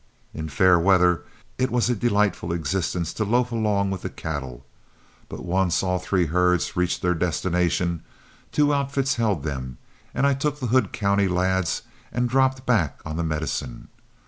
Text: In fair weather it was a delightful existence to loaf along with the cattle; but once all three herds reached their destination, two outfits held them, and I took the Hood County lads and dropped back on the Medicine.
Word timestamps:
In 0.33 0.49
fair 0.49 0.79
weather 0.79 1.25
it 1.59 1.69
was 1.69 1.87
a 1.87 1.95
delightful 1.95 2.51
existence 2.51 3.13
to 3.13 3.23
loaf 3.23 3.51
along 3.51 3.91
with 3.91 4.01
the 4.01 4.09
cattle; 4.09 4.65
but 5.29 5.45
once 5.45 5.83
all 5.83 5.99
three 5.99 6.25
herds 6.25 6.75
reached 6.75 7.03
their 7.03 7.13
destination, 7.13 8.01
two 8.51 8.73
outfits 8.73 9.17
held 9.17 9.43
them, 9.43 9.77
and 10.15 10.25
I 10.25 10.33
took 10.33 10.59
the 10.59 10.65
Hood 10.73 10.91
County 10.91 11.27
lads 11.27 11.83
and 12.11 12.27
dropped 12.27 12.65
back 12.65 12.99
on 13.05 13.15
the 13.15 13.23
Medicine. 13.23 13.89